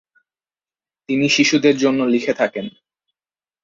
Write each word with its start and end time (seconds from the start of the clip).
তিনি 1.09 1.25
শিশুদের 1.29 1.75
জন্য 1.77 1.99
লিখে 2.03 2.33
থাকেন। 2.33 2.65